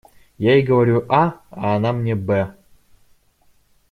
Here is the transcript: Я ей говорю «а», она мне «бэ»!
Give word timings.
Я 0.39 0.55
ей 0.55 0.63
говорю 0.63 1.05
«а», 1.11 1.43
она 1.51 1.93
мне 1.93 2.15
«бэ»! 2.15 2.41